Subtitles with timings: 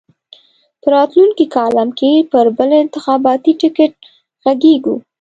[0.81, 3.93] په راتلونکي کالم کې پر بل انتخاباتي ټکټ
[4.43, 4.95] غږېږو.